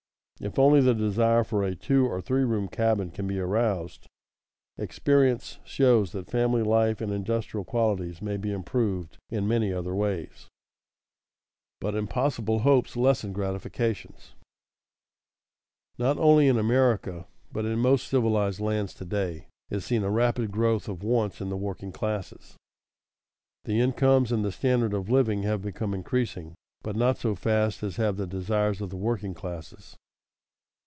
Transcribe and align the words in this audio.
If 0.43 0.57
only 0.57 0.81
the 0.81 0.95
desire 0.95 1.43
for 1.43 1.61
a 1.63 1.75
two 1.75 2.07
or 2.07 2.19
three 2.19 2.41
room 2.41 2.67
cabin 2.67 3.11
can 3.11 3.27
be 3.27 3.37
aroused, 3.39 4.07
experience 4.75 5.59
shows 5.63 6.13
that 6.13 6.25
family 6.31 6.63
life 6.63 6.99
and 6.99 7.11
industrial 7.11 7.63
qualities 7.63 8.23
may 8.23 8.37
be 8.37 8.51
improved 8.51 9.19
in 9.29 9.47
many 9.47 9.71
other 9.71 9.93
ways. 9.93 10.47
[Sidenote: 11.77 11.79
But 11.79 11.93
impossible 11.95 12.59
hopes 12.61 12.97
lessen 12.97 13.33
gratifications] 13.33 14.33
Not 15.99 16.17
only 16.17 16.47
in 16.47 16.57
America, 16.57 17.27
but 17.51 17.65
in 17.65 17.77
most 17.77 18.07
civilized 18.07 18.59
lands 18.59 18.95
to 18.95 19.05
day, 19.05 19.45
is 19.69 19.85
seen 19.85 20.03
a 20.03 20.09
rapid 20.09 20.49
growth 20.49 20.87
of 20.89 21.03
wants 21.03 21.39
in 21.39 21.49
the 21.49 21.55
working 21.57 21.91
classes. 21.91 22.57
The 23.65 23.79
incomes 23.79 24.31
and 24.31 24.43
the 24.43 24.51
standard 24.51 24.95
of 24.95 25.07
living 25.07 25.43
have 25.43 25.61
become 25.61 25.93
increasing, 25.93 26.55
but 26.81 26.95
not 26.95 27.19
so 27.19 27.35
fast 27.35 27.83
as 27.83 27.97
have 27.97 28.17
the 28.17 28.25
desires 28.25 28.81
of 28.81 28.89
the 28.89 28.97
working 28.97 29.35
classes. 29.35 29.95